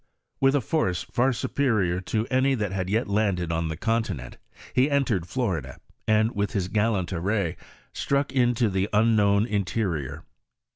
With 0.39 0.55
a 0.55 0.61
force 0.61 1.03
far 1.03 1.31
superior 1.31 2.01
to 2.09 2.25
any 2.31 2.55
that 2.55 2.71
had 2.71 2.89
yet 2.89 3.07
landed 3.07 3.51
on 3.51 3.67
the 3.67 3.77
continent, 3.77 4.39
he 4.73 4.89
entered 4.89 5.27
Florida, 5.27 5.77
and, 6.07 6.33
with 6.33 6.53
his 6.53 6.69
gallant 6.69 7.13
array, 7.13 7.55
struck 7.93 8.33
into 8.33 8.67
the 8.71 8.89
unknown 8.93 9.45
interior. 9.45 10.25